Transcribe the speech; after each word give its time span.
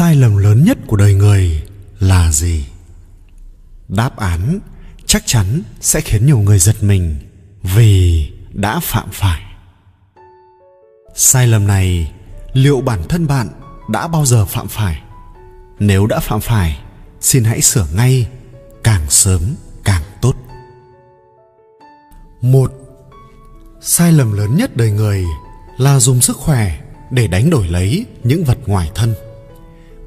sai 0.00 0.16
lầm 0.16 0.36
lớn 0.36 0.64
nhất 0.64 0.78
của 0.86 0.96
đời 0.96 1.14
người 1.14 1.62
là 1.98 2.32
gì? 2.32 2.66
Đáp 3.88 4.16
án 4.16 4.60
chắc 5.06 5.22
chắn 5.26 5.62
sẽ 5.80 6.00
khiến 6.00 6.26
nhiều 6.26 6.38
người 6.38 6.58
giật 6.58 6.82
mình 6.82 7.16
vì 7.62 8.26
đã 8.52 8.80
phạm 8.80 9.08
phải. 9.12 9.42
Sai 11.14 11.46
lầm 11.46 11.66
này 11.66 12.12
liệu 12.52 12.80
bản 12.80 13.02
thân 13.08 13.26
bạn 13.26 13.48
đã 13.88 14.08
bao 14.08 14.26
giờ 14.26 14.44
phạm 14.44 14.68
phải? 14.68 15.02
Nếu 15.78 16.06
đã 16.06 16.20
phạm 16.20 16.40
phải, 16.40 16.78
xin 17.20 17.44
hãy 17.44 17.62
sửa 17.62 17.86
ngay, 17.94 18.28
càng 18.84 19.10
sớm 19.10 19.42
càng 19.84 20.02
tốt. 20.20 20.34
Một, 22.40 22.72
sai 23.80 24.12
lầm 24.12 24.32
lớn 24.32 24.56
nhất 24.56 24.76
đời 24.76 24.90
người 24.90 25.24
là 25.78 26.00
dùng 26.00 26.20
sức 26.20 26.36
khỏe 26.36 26.80
để 27.10 27.26
đánh 27.26 27.50
đổi 27.50 27.68
lấy 27.68 28.06
những 28.24 28.44
vật 28.44 28.58
ngoài 28.66 28.90
thân 28.94 29.14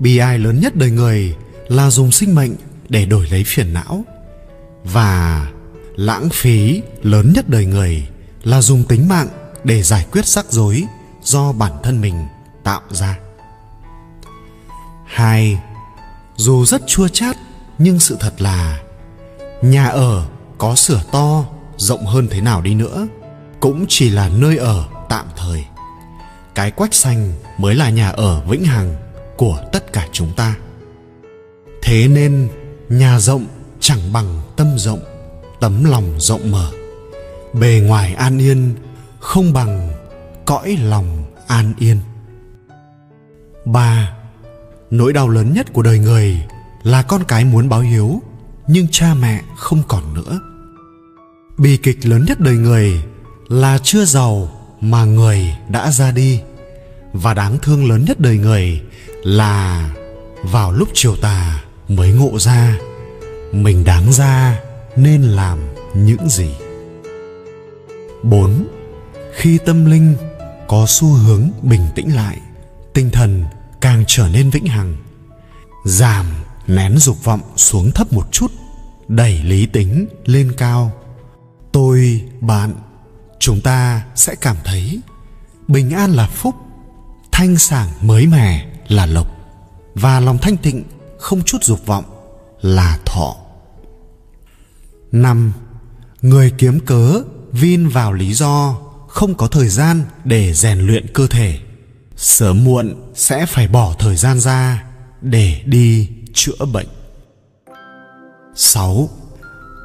bi 0.03 0.17
ai 0.17 0.39
lớn 0.39 0.59
nhất 0.59 0.75
đời 0.75 0.91
người 0.91 1.35
là 1.67 1.89
dùng 1.89 2.11
sinh 2.11 2.35
mệnh 2.35 2.55
để 2.89 3.05
đổi 3.05 3.27
lấy 3.31 3.43
phiền 3.43 3.73
não. 3.73 4.05
Và 4.83 5.47
lãng 5.95 6.29
phí 6.29 6.81
lớn 7.01 7.33
nhất 7.35 7.49
đời 7.49 7.65
người 7.65 8.07
là 8.43 8.61
dùng 8.61 8.83
tính 8.83 9.07
mạng 9.07 9.27
để 9.63 9.83
giải 9.83 10.05
quyết 10.11 10.25
rắc 10.25 10.45
rối 10.51 10.83
do 11.23 11.51
bản 11.51 11.71
thân 11.83 12.01
mình 12.01 12.27
tạo 12.63 12.81
ra. 12.89 13.19
Hai, 15.05 15.59
dù 16.35 16.65
rất 16.65 16.87
chua 16.87 17.07
chát, 17.07 17.37
nhưng 17.77 17.99
sự 17.99 18.17
thật 18.19 18.41
là 18.41 18.81
nhà 19.61 19.87
ở 19.87 20.25
có 20.57 20.75
sửa 20.75 21.01
to, 21.11 21.45
rộng 21.77 22.05
hơn 22.05 22.27
thế 22.31 22.41
nào 22.41 22.61
đi 22.61 22.75
nữa 22.75 23.07
cũng 23.59 23.85
chỉ 23.89 24.09
là 24.09 24.29
nơi 24.29 24.57
ở 24.57 24.85
tạm 25.09 25.25
thời. 25.37 25.65
Cái 26.55 26.71
quách 26.71 26.93
xanh 26.93 27.33
mới 27.57 27.75
là 27.75 27.89
nhà 27.89 28.09
ở 28.09 28.41
vĩnh 28.47 28.65
hằng 28.65 29.02
của 29.37 29.61
tất 29.71 29.93
cả 29.93 30.07
chúng 30.11 30.33
ta. 30.35 30.55
Thế 31.81 32.07
nên, 32.07 32.49
nhà 32.89 33.19
rộng 33.19 33.45
chẳng 33.79 34.13
bằng 34.13 34.41
tâm 34.55 34.67
rộng, 34.77 34.99
tấm 35.59 35.83
lòng 35.83 36.15
rộng 36.19 36.51
mở. 36.51 36.71
Bề 37.53 37.81
ngoài 37.83 38.13
an 38.13 38.37
yên, 38.37 38.75
không 39.19 39.53
bằng 39.53 39.91
cõi 40.45 40.77
lòng 40.83 41.23
an 41.47 41.73
yên. 41.79 41.99
Ba, 43.65 44.13
nỗi 44.91 45.13
đau 45.13 45.29
lớn 45.29 45.53
nhất 45.53 45.73
của 45.73 45.81
đời 45.81 45.99
người 45.99 46.41
là 46.83 47.01
con 47.01 47.23
cái 47.27 47.45
muốn 47.45 47.69
báo 47.69 47.81
hiếu, 47.81 48.21
nhưng 48.67 48.87
cha 48.91 49.13
mẹ 49.13 49.41
không 49.57 49.83
còn 49.87 50.13
nữa. 50.13 50.39
Bi 51.57 51.77
kịch 51.77 52.05
lớn 52.05 52.25
nhất 52.27 52.39
đời 52.39 52.55
người 52.55 53.03
là 53.47 53.77
chưa 53.83 54.05
giàu 54.05 54.49
mà 54.81 55.05
người 55.05 55.53
đã 55.69 55.91
ra 55.91 56.11
đi. 56.11 56.41
Và 57.13 57.33
đáng 57.33 57.57
thương 57.61 57.89
lớn 57.89 58.05
nhất 58.07 58.19
đời 58.19 58.37
người 58.37 58.81
là 59.23 59.89
vào 60.43 60.71
lúc 60.71 60.89
chiều 60.93 61.15
tà 61.15 61.63
mới 61.87 62.11
ngộ 62.11 62.39
ra 62.39 62.77
mình 63.51 63.83
đáng 63.83 64.13
ra 64.13 64.59
nên 64.95 65.21
làm 65.21 65.59
những 65.93 66.29
gì 66.29 66.55
4. 68.23 68.67
Khi 69.33 69.57
tâm 69.57 69.85
linh 69.85 70.15
có 70.67 70.85
xu 70.87 71.07
hướng 71.07 71.49
bình 71.61 71.81
tĩnh 71.95 72.15
lại, 72.15 72.37
tinh 72.93 73.09
thần 73.11 73.45
càng 73.81 74.03
trở 74.07 74.27
nên 74.27 74.49
vĩnh 74.49 74.65
hằng. 74.65 74.95
Giảm, 75.85 76.25
nén 76.67 76.97
dục 76.97 77.23
vọng 77.23 77.41
xuống 77.55 77.91
thấp 77.91 78.13
một 78.13 78.31
chút, 78.31 78.51
đẩy 79.07 79.43
lý 79.43 79.65
tính 79.65 80.07
lên 80.25 80.53
cao. 80.57 80.91
Tôi, 81.71 82.21
bạn, 82.41 82.73
chúng 83.39 83.61
ta 83.61 84.03
sẽ 84.15 84.35
cảm 84.35 84.55
thấy 84.63 84.99
bình 85.67 85.91
an 85.91 86.11
là 86.11 86.27
phúc, 86.27 86.55
thanh 87.31 87.57
sảng 87.57 87.89
mới 88.01 88.27
mẻ 88.27 88.72
là 88.95 89.05
lộc 89.05 89.27
và 89.95 90.19
lòng 90.19 90.37
thanh 90.37 90.57
tịnh 90.57 90.83
không 91.19 91.41
chút 91.41 91.63
dục 91.63 91.85
vọng 91.85 92.05
là 92.61 92.99
thọ. 93.05 93.35
Năm 95.11 95.53
Người 96.21 96.51
kiếm 96.57 96.79
cớ 96.79 97.21
vin 97.51 97.87
vào 97.87 98.13
lý 98.13 98.33
do 98.33 98.77
không 99.07 99.35
có 99.35 99.47
thời 99.47 99.69
gian 99.69 100.03
để 100.23 100.53
rèn 100.53 100.79
luyện 100.79 101.07
cơ 101.13 101.27
thể 101.27 101.59
sớm 102.15 102.63
muộn 102.63 103.11
sẽ 103.15 103.45
phải 103.45 103.67
bỏ 103.67 103.95
thời 103.99 104.15
gian 104.15 104.39
ra 104.39 104.83
để 105.21 105.61
đi 105.65 106.09
chữa 106.33 106.65
bệnh 106.73 106.87
6. 108.55 109.09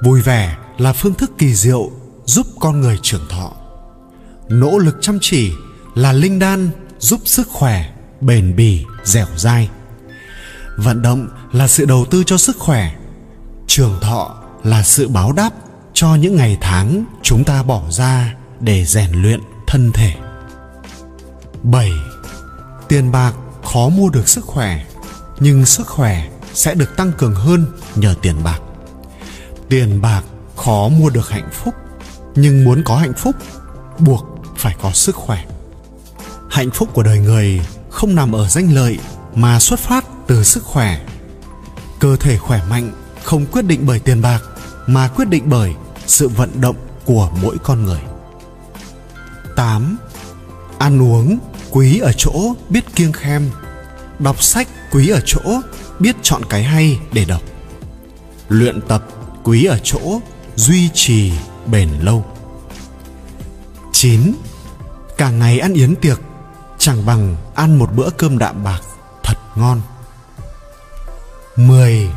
Vui 0.05 0.23
vẻ 0.23 0.57
là 0.79 0.93
phương 0.93 1.15
thức 1.15 1.31
kỳ 1.39 1.55
diệu 1.55 1.91
giúp 2.25 2.47
con 2.61 2.81
người 2.81 2.99
trưởng 3.03 3.27
thọ. 3.29 3.53
Nỗ 4.49 4.79
lực 4.79 4.97
chăm 5.01 5.19
chỉ 5.21 5.53
là 5.95 6.13
linh 6.13 6.39
đan 6.39 6.71
giúp 6.99 7.21
sức 7.25 7.49
khỏe, 7.49 7.93
bền 8.21 8.57
bỉ, 8.57 8.85
dẻo 9.05 9.27
dai. 9.37 9.69
Vận 10.77 11.03
động 11.03 11.29
là 11.53 11.69
sự 11.69 11.85
đầu 11.85 12.07
tư 12.11 12.23
cho 12.27 12.37
sức 12.37 12.57
khỏe. 12.59 12.95
Trường 13.67 13.99
thọ 14.01 14.43
là 14.65 14.83
sự 14.83 15.09
báo 15.09 15.33
đáp 15.33 15.51
cho 15.95 16.15
những 16.15 16.37
ngày 16.37 16.59
tháng 16.61 17.05
chúng 17.23 17.45
ta 17.45 17.63
bỏ 17.63 17.83
ra 17.91 18.35
để 18.61 18.85
rèn 18.85 19.13
luyện 19.13 19.41
thân 19.67 19.93
thể 19.93 20.15
7. 21.63 21.93
Tiền 22.89 23.13
bạc 23.13 23.33
khó 23.65 23.89
mua 23.89 24.09
được 24.09 24.29
sức 24.29 24.45
khỏe, 24.45 24.85
nhưng 25.41 25.67
sức 25.67 25.87
khỏe 25.87 26.29
sẽ 26.55 26.75
được 26.75 26.97
tăng 26.97 27.13
cường 27.13 27.35
hơn 27.35 27.67
nhờ 27.95 28.15
tiền 28.23 28.35
bạc. 28.45 28.61
Tiền 29.69 30.01
bạc 30.01 30.23
khó 30.57 30.89
mua 30.89 31.11
được 31.11 31.31
hạnh 31.31 31.49
phúc, 31.53 31.75
nhưng 32.35 32.65
muốn 32.65 32.83
có 32.85 32.97
hạnh 32.97 33.13
phúc 33.17 33.37
buộc 33.99 34.27
phải 34.57 34.77
có 34.83 34.93
sức 34.93 35.17
khỏe. 35.17 35.45
Hạnh 36.51 36.71
phúc 36.71 36.89
của 36.93 37.03
đời 37.03 37.19
người 37.19 37.61
không 37.91 38.15
nằm 38.15 38.33
ở 38.33 38.49
danh 38.49 38.75
lợi 38.75 38.99
mà 39.35 39.61
xuất 39.61 39.81
phát 39.81 40.05
từ 40.27 40.45
sức 40.45 40.65
khỏe. 40.65 41.01
Cơ 41.99 42.17
thể 42.17 42.39
khỏe 42.39 42.61
mạnh 42.71 42.93
không 43.23 43.47
quyết 43.47 43.65
định 43.65 43.87
bởi 43.87 43.99
tiền 43.99 44.23
bạc, 44.23 44.43
mà 44.87 45.09
quyết 45.09 45.29
định 45.29 45.45
bởi 45.47 45.75
sự 46.07 46.29
vận 46.29 46.61
động 46.61 46.77
của 47.05 47.31
mỗi 47.43 47.57
con 47.63 47.85
người 47.85 48.01
8. 49.57 49.99
Ăn 50.79 51.03
uống 51.03 51.39
quý 51.71 51.99
ở 51.99 52.13
chỗ 52.17 52.55
biết 52.69 52.95
kiêng 52.95 53.13
khem, 53.13 53.51
Đọc 54.19 54.43
sách 54.43 54.69
quý 54.91 55.09
ở 55.09 55.21
chỗ 55.27 55.61
biết 55.99 56.17
chọn 56.23 56.43
cái 56.49 56.63
hay 56.63 56.99
để 57.13 57.25
đọc 57.25 57.43
Luyện 58.49 58.81
tập 58.89 59.03
quý 59.45 59.65
ở 59.65 59.79
chỗ 59.83 60.21
duy 60.57 60.89
trì 60.95 61.33
bền 61.67 61.89
lâu 62.03 62.25
9. 63.93 64.33
Cả 65.17 65.31
ngày 65.31 65.59
ăn 65.59 65.73
yến 65.73 65.97
tiệc 65.97 66.21
chẳng 66.79 67.07
bằng 67.07 67.37
ăn 67.55 67.79
một 67.79 67.95
bữa 67.95 68.11
cơm 68.11 68.39
đạm 68.39 68.65
bạc 68.65 68.81
thật 69.23 69.39
ngon 69.57 69.81
10. 71.57 72.11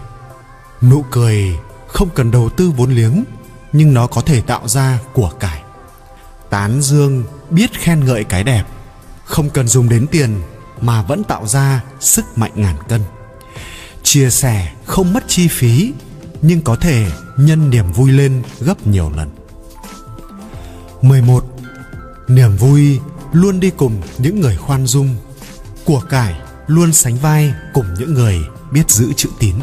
Nụ 0.82 1.06
cười 1.12 1.58
không 1.88 2.10
cần 2.10 2.32
đầu 2.32 2.50
tư 2.50 2.72
vốn 2.78 2.92
liếng, 2.92 3.24
nhưng 3.74 3.94
nó 3.94 4.08
có 4.08 4.22
thể 4.22 4.42
tạo 4.42 4.68
ra 4.68 5.00
của 5.14 5.32
cải 5.40 5.62
tán 6.50 6.82
dương 6.82 7.24
biết 7.50 7.74
khen 7.74 8.06
ngợi 8.06 8.24
cái 8.24 8.44
đẹp, 8.44 8.64
không 9.26 9.50
cần 9.50 9.68
dùng 9.68 9.90
đến 9.90 10.08
tiền 10.12 10.42
mà 10.82 11.02
vẫn 11.02 11.24
tạo 11.24 11.48
ra 11.48 11.84
sức 12.00 12.26
mạnh 12.36 12.52
ngàn 12.56 12.76
cân 12.88 13.02
chia 14.04 14.30
sẻ 14.30 14.72
không 14.86 15.14
mất 15.14 15.24
chi 15.28 15.48
phí, 15.48 15.94
nhưng 16.42 16.62
có 16.62 16.76
thể 16.76 17.06
nhân 17.38 17.70
niềm 17.70 17.92
vui 17.92 18.12
lên 18.12 18.44
gấp 18.60 18.88
nhiều 18.88 19.12
lần 19.16 19.30
11. 21.02 21.46
Niềm 22.28 22.56
vui 22.58 23.00
luôn 23.32 23.60
đi 23.60 23.70
cùng 23.70 24.02
những 24.18 24.42
người 24.42 24.56
khoan 24.56 24.88
dung. 24.88 25.16
Của 25.86 26.02
cải 26.10 26.36
luôn 26.68 26.94
sánh 26.94 27.18
vai 27.18 27.54
cùng 27.74 27.86
những 28.00 28.14
người 28.14 28.40
biết 28.72 28.90
giữ 28.90 29.14
chữ 29.16 29.30
tín. 29.40 29.56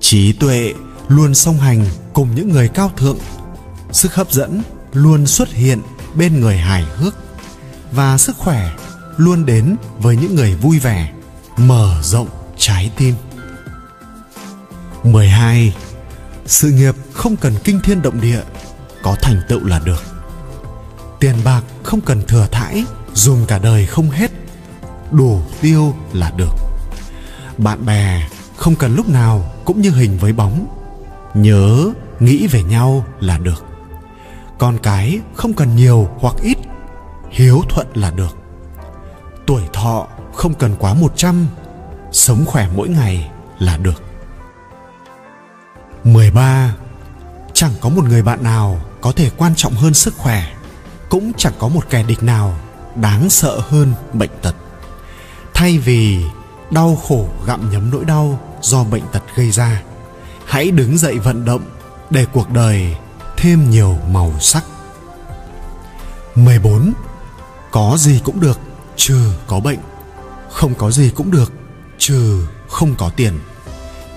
Trí 0.00 0.32
tuệ 0.32 0.74
luôn 1.08 1.34
song 1.34 1.58
hành 1.58 1.84
cùng 2.12 2.34
những 2.34 2.48
người 2.48 2.68
cao 2.68 2.90
thượng. 2.96 3.18
Sức 3.92 4.14
hấp 4.14 4.32
dẫn 4.32 4.62
luôn 4.92 5.26
xuất 5.26 5.48
hiện 5.48 5.78
bên 6.14 6.40
người 6.40 6.56
hài 6.56 6.84
hước. 6.96 7.14
Và 7.92 8.18
sức 8.18 8.36
khỏe 8.36 8.72
luôn 9.16 9.46
đến 9.46 9.76
với 9.98 10.16
những 10.16 10.34
người 10.34 10.54
vui 10.54 10.78
vẻ 10.78 11.12
mở 11.56 12.00
rộng 12.02 12.28
trái 12.56 12.90
tim. 12.96 13.14
12. 15.04 15.74
Sự 16.46 16.70
nghiệp 16.70 16.94
không 17.12 17.36
cần 17.36 17.54
kinh 17.64 17.80
thiên 17.80 18.02
động 18.02 18.20
địa, 18.20 18.40
có 19.02 19.16
thành 19.22 19.40
tựu 19.48 19.64
là 19.64 19.78
được. 19.78 20.11
Tiền 21.22 21.36
bạc 21.44 21.62
không 21.82 22.00
cần 22.00 22.22
thừa 22.28 22.46
thãi, 22.52 22.84
dùng 23.14 23.46
cả 23.48 23.58
đời 23.58 23.86
không 23.86 24.10
hết, 24.10 24.30
đủ 25.10 25.40
tiêu 25.60 25.94
là 26.12 26.32
được. 26.36 26.54
Bạn 27.58 27.86
bè 27.86 28.28
không 28.56 28.74
cần 28.76 28.94
lúc 28.94 29.08
nào 29.08 29.52
cũng 29.64 29.80
như 29.80 29.90
hình 29.90 30.18
với 30.18 30.32
bóng, 30.32 30.66
nhớ 31.34 31.90
nghĩ 32.20 32.46
về 32.46 32.62
nhau 32.62 33.04
là 33.20 33.38
được 33.38 33.64
con 34.58 34.78
cái 34.78 35.20
không 35.34 35.52
cần 35.52 35.76
nhiều 35.76 36.08
hoặc 36.18 36.34
ít 36.42 36.58
hiếu 37.30 37.62
thuận 37.68 37.86
là 37.94 38.10
được 38.10 38.36
tuổi 39.46 39.62
thọ 39.72 40.06
không 40.34 40.54
cần 40.54 40.76
quá 40.78 40.94
một 40.94 41.12
trăm 41.16 41.46
sống 42.12 42.44
khỏe 42.46 42.68
mỗi 42.76 42.88
ngày 42.88 43.30
là 43.58 43.76
được 43.76 44.02
13. 46.04 46.74
Chẳng 47.52 47.72
có 47.80 47.88
một 47.88 48.04
người 48.04 48.22
bạn 48.22 48.42
nào 48.42 48.80
có 49.00 49.12
thể 49.12 49.30
quan 49.36 49.54
trọng 49.56 49.72
hơn 49.72 49.94
sức 49.94 50.14
khỏe, 50.16 50.52
cũng 51.12 51.32
chẳng 51.36 51.52
có 51.58 51.68
một 51.68 51.84
kẻ 51.90 52.02
địch 52.02 52.22
nào 52.22 52.58
đáng 52.94 53.30
sợ 53.30 53.60
hơn 53.68 53.92
bệnh 54.12 54.30
tật. 54.42 54.54
Thay 55.54 55.78
vì 55.78 56.24
đau 56.70 56.96
khổ 57.08 57.28
gặm 57.46 57.70
nhấm 57.70 57.90
nỗi 57.90 58.04
đau 58.04 58.40
do 58.62 58.84
bệnh 58.84 59.02
tật 59.12 59.22
gây 59.36 59.50
ra, 59.50 59.82
hãy 60.44 60.70
đứng 60.70 60.98
dậy 60.98 61.18
vận 61.18 61.44
động 61.44 61.62
để 62.10 62.26
cuộc 62.32 62.50
đời 62.50 62.96
thêm 63.36 63.70
nhiều 63.70 63.98
màu 64.12 64.32
sắc. 64.40 64.64
14 66.34 66.92
có 67.70 67.96
gì 67.98 68.20
cũng 68.24 68.40
được 68.40 68.60
trừ 68.96 69.32
có 69.46 69.60
bệnh, 69.60 69.78
không 70.50 70.74
có 70.74 70.90
gì 70.90 71.10
cũng 71.14 71.30
được 71.30 71.52
trừ 71.98 72.46
không 72.68 72.94
có 72.98 73.10
tiền. 73.16 73.40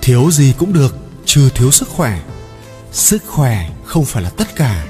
Thiếu 0.01 0.31
gì 0.31 0.53
cũng 0.57 0.73
được 0.73 0.95
trừ 1.25 1.49
thiếu 1.55 1.71
sức 1.71 1.89
khỏe. 1.89 2.21
Sức 2.91 3.23
khỏe 3.27 3.69
không 3.85 4.05
phải 4.05 4.23
là 4.23 4.29
tất 4.29 4.55
cả, 4.55 4.85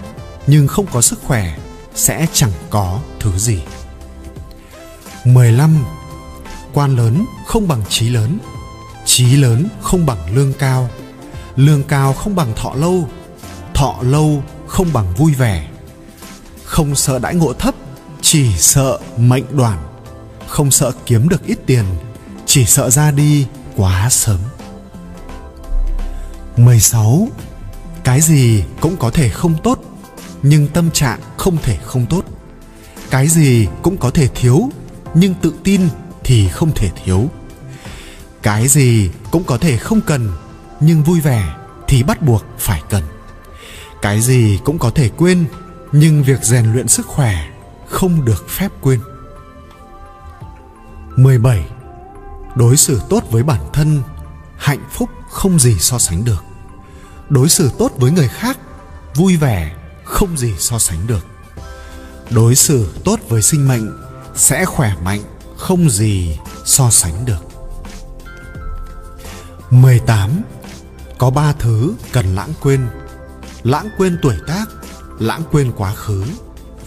nhưng 0.47 0.67
không 0.67 0.85
có 0.91 1.01
sức 1.01 1.19
khỏe 1.23 1.57
sẽ 1.95 2.27
chẳng 2.33 2.51
có 2.69 2.99
thứ 3.19 3.37
gì. 3.37 3.59
15 5.25 5.85
quan 6.73 6.95
lớn 6.95 7.25
không 7.45 7.67
bằng 7.67 7.81
trí 7.89 8.09
lớn 8.09 8.37
trí 9.05 9.35
lớn 9.35 9.67
không 9.81 10.05
bằng 10.05 10.35
lương 10.35 10.53
cao 10.53 10.89
lương 11.55 11.83
cao 11.83 12.13
không 12.13 12.35
bằng 12.35 12.53
thọ 12.55 12.73
lâu 12.73 13.07
thọ 13.73 13.95
lâu 14.01 14.43
không 14.67 14.93
bằng 14.93 15.13
vui 15.17 15.33
vẻ. 15.33 15.67
Không 16.63 16.95
sợ 16.95 17.19
đãi 17.19 17.35
ngộ 17.35 17.53
thấp, 17.53 17.75
chỉ 18.21 18.57
sợ 18.57 18.99
mệnh 19.17 19.57
đoản. 19.57 19.79
không 20.47 20.71
sợ 20.71 20.91
kiếm 21.05 21.29
được 21.29 21.45
ít 21.45 21.57
tiền, 21.65 21.85
chỉ 22.45 22.65
sợ 22.65 22.89
ra 22.89 23.11
đi 23.11 23.47
quá 23.75 24.09
sớm. 24.09 24.39
16 26.57 27.27
cái 28.03 28.21
gì 28.21 28.63
cũng 28.79 28.97
có 28.97 29.09
thể 29.11 29.29
không 29.29 29.55
tốt 29.63 29.79
nhưng 30.47 30.67
tâm 30.67 30.91
trạng 30.91 31.19
không 31.37 31.57
thể 31.63 31.77
không 31.83 32.05
tốt. 32.05 32.23
Cái 33.09 33.27
gì 33.27 33.67
cũng 33.81 33.97
có 33.97 34.11
thể 34.11 34.27
thiếu, 34.27 34.69
nhưng 35.13 35.33
tự 35.33 35.53
tin 35.63 35.81
thì 36.23 36.47
không 36.49 36.71
thể 36.75 36.89
thiếu. 37.03 37.29
Cái 38.41 38.67
gì 38.67 39.09
cũng 39.31 39.43
có 39.43 39.57
thể 39.57 39.77
không 39.77 40.01
cần, 40.01 40.31
nhưng 40.79 41.03
vui 41.03 41.21
vẻ 41.21 41.55
thì 41.87 42.03
bắt 42.03 42.21
buộc 42.21 42.43
phải 42.57 42.81
cần. 42.89 43.03
Cái 44.01 44.21
gì 44.21 44.59
cũng 44.63 44.79
có 44.79 44.89
thể 44.89 45.09
quên, 45.09 45.45
nhưng 45.91 46.23
việc 46.23 46.43
rèn 46.43 46.73
luyện 46.73 46.87
sức 46.87 47.07
khỏe 47.07 47.47
không 47.89 48.25
được 48.25 48.49
phép 48.49 48.71
quên. 48.81 48.99
17 51.15 51.65
đối 52.55 52.77
xử 52.77 53.01
tốt 53.09 53.23
với 53.31 53.43
bản 53.43 53.61
thân, 53.73 54.03
hạnh 54.57 54.85
phúc 54.91 55.09
không 55.29 55.59
gì 55.59 55.79
so 55.79 55.99
sánh 55.99 56.25
được. 56.25 56.43
Đối 57.29 57.49
xử 57.49 57.71
tốt 57.77 57.91
với 57.97 58.11
người 58.11 58.27
khác, 58.27 58.57
vui 59.15 59.37
vẻ 59.37 59.75
không 60.15 60.37
gì 60.37 60.53
so 60.59 60.79
sánh 60.79 61.07
được. 61.07 61.25
Đối 62.29 62.55
xử 62.55 62.87
tốt 63.03 63.19
với 63.29 63.41
sinh 63.41 63.67
mệnh 63.67 63.91
sẽ 64.35 64.65
khỏe 64.65 64.95
mạnh, 65.03 65.21
không 65.57 65.89
gì 65.89 66.37
so 66.65 66.89
sánh 66.89 67.25
được. 67.25 67.39
18 69.69 70.41
có 71.17 71.29
ba 71.29 71.53
thứ 71.59 71.93
cần 72.11 72.35
lãng 72.35 72.53
quên. 72.61 72.87
Lãng 73.63 73.89
quên 73.97 74.19
tuổi 74.21 74.35
tác, 74.47 74.65
lãng 75.19 75.41
quên 75.51 75.71
quá 75.77 75.93
khứ 75.95 76.23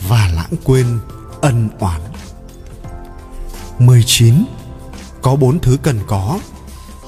và 0.09 0.31
lãng 0.35 0.53
quên 0.65 0.99
ân 1.41 1.69
oán. 1.79 2.01
19 3.79 4.35
có 5.23 5.37
bốn 5.37 5.61
thứ 5.61 5.77
cần 5.83 6.01
có. 6.07 6.39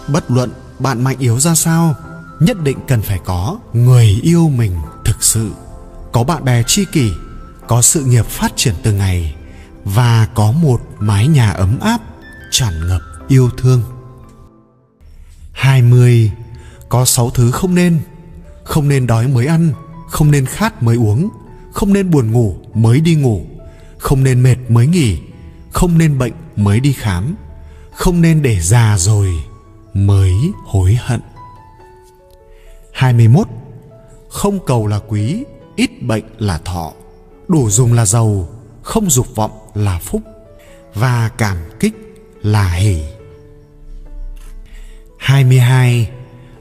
Bất 0.09 0.31
luận 0.31 0.53
bạn 0.79 1.05
mạnh 1.05 1.17
yếu 1.19 1.41
ra 1.41 1.55
sao, 1.55 1.95
nhất 2.41 2.57
định 2.63 2.79
cần 2.89 3.03
phải 3.03 3.21
có 3.25 3.59
người 3.73 4.21
yêu 4.23 4.49
mình 4.49 4.77
thực 5.05 5.23
sự 5.23 5.51
có 6.13 6.25
bạn 6.25 6.45
bè 6.45 6.63
tri 6.63 6.85
kỷ, 6.85 7.13
có 7.67 7.83
sự 7.83 8.05
nghiệp 8.05 8.27
phát 8.27 8.53
triển 8.57 8.75
từng 8.83 8.99
ngày, 8.99 9.35
và 9.85 10.29
có 10.35 10.53
một 10.53 10.81
mái 10.99 11.29
nhà 11.29 11.51
ấm 11.51 11.79
áp, 11.81 12.01
tràn 12.51 12.89
ngập 12.89 13.01
yêu 13.29 13.51
thương. 13.57 13.83
20 15.53 16.33
có 16.89 17.05
sáu 17.05 17.31
thứ 17.31 17.51
không 17.51 17.75
nên. 17.75 18.01
Không 18.65 18.89
nên 18.89 19.07
đói 19.07 19.29
mới 19.29 19.47
ăn, 19.47 19.73
không 20.09 20.31
nên 20.31 20.47
khát 20.47 20.83
mới 20.83 20.97
uống, 20.97 21.29
không 21.73 21.93
nên 21.93 22.11
buồn 22.11 22.33
ngủ 22.33 22.57
mới 22.75 23.01
đi 23.01 23.15
ngủ, 23.15 23.43
không 23.99 24.25
nên 24.25 24.43
mệt 24.43 24.57
mới 24.69 24.87
nghỉ, 24.87 25.19
không 25.73 25.99
nên 25.99 26.19
bệnh 26.19 26.33
mới 26.57 26.81
đi 26.81 26.93
khám, 26.93 27.35
không 27.93 28.21
nên 28.21 28.43
để 28.43 28.61
già 28.61 28.99
rồi 28.99 29.29
mới 29.95 30.33
hối 30.65 30.99
hận. 31.01 31.21
21 32.93 33.47
không 34.29 34.59
cầu 34.67 34.87
là 34.87 35.01
quý 35.09 35.45
ít 35.81 36.03
bệnh 36.03 36.25
là 36.39 36.59
thọ, 36.59 36.93
đủ 37.49 37.71
dùng 37.71 37.93
là 37.93 38.07
giàu, 38.07 38.49
không 38.83 39.11
dục 39.11 39.27
vọng 39.35 39.51
là 39.75 39.99
phúc, 39.99 40.23
và 40.95 41.31
cảm 41.39 41.57
kích 41.81 41.95
là 42.43 42.69
hỷ. 42.73 43.03
22 45.19 46.11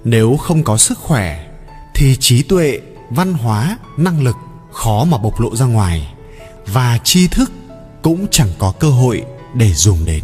nếu 0.03 0.37
không 0.37 0.63
có 0.63 0.77
sức 0.77 0.97
khỏe, 0.97 1.47
thì 1.93 2.15
trí 2.15 2.43
tuệ, 2.43 2.79
văn 3.09 3.33
hóa, 3.33 3.77
năng 3.97 4.23
lực 4.23 4.35
khó 4.71 5.03
mà 5.03 5.17
bộc 5.17 5.39
lộ 5.39 5.55
ra 5.55 5.65
ngoài, 5.65 6.13
và 6.67 6.97
tri 7.03 7.27
thức 7.27 7.51
cũng 8.01 8.27
chẳng 8.31 8.49
có 8.59 8.73
cơ 8.79 8.89
hội 8.89 9.23
để 9.53 9.73
dùng 9.73 10.05
đến. 10.05 10.23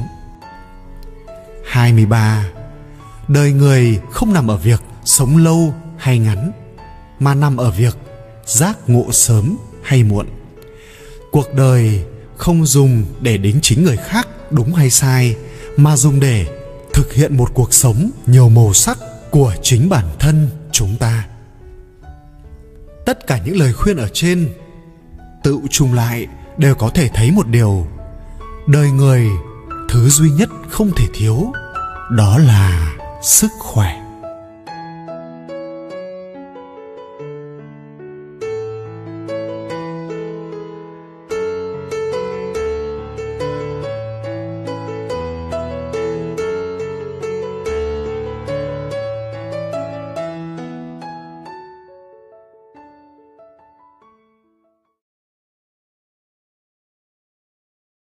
23 1.65 2.45
đời 3.27 3.51
người 3.51 3.99
không 4.11 4.33
nằm 4.33 4.47
ở 4.47 4.57
việc 4.57 4.81
sống 5.05 5.37
lâu 5.37 5.73
hay 5.97 6.19
ngắn, 6.19 6.51
mà 7.19 7.33
nằm 7.33 7.57
ở 7.57 7.71
việc 7.71 7.97
giác 8.45 8.77
ngộ 8.87 9.11
sớm 9.11 9.57
hay 9.83 10.03
muộn. 10.03 10.27
Cuộc 11.31 11.53
đời 11.53 12.03
không 12.37 12.65
dùng 12.65 13.05
để 13.21 13.37
đính 13.37 13.59
chính 13.61 13.83
người 13.83 13.97
khác 13.97 14.27
đúng 14.51 14.73
hay 14.73 14.89
sai, 14.89 15.35
mà 15.77 15.97
dùng 15.97 16.19
để 16.19 16.45
thực 16.93 17.13
hiện 17.13 17.37
một 17.37 17.49
cuộc 17.53 17.73
sống 17.73 18.11
nhiều 18.25 18.49
màu 18.49 18.73
sắc 18.73 18.97
của 19.31 19.53
chính 19.61 19.89
bản 19.89 20.05
thân 20.19 20.49
chúng 20.71 20.95
ta. 20.97 21.27
Tất 23.05 23.27
cả 23.27 23.39
những 23.45 23.57
lời 23.57 23.73
khuyên 23.73 23.97
ở 23.97 24.07
trên 24.13 24.49
tự 25.43 25.59
trùng 25.69 25.93
lại 25.93 26.27
đều 26.57 26.75
có 26.75 26.89
thể 26.89 27.09
thấy 27.13 27.31
một 27.31 27.47
điều. 27.47 27.87
Đời 28.67 28.91
người 28.91 29.27
thứ 29.89 30.09
duy 30.09 30.29
nhất 30.29 30.49
không 30.69 30.91
thể 30.97 31.05
thiếu 31.13 31.51
đó 32.11 32.37
là 32.37 32.95
sức 33.23 33.51
khỏe. 33.59 34.04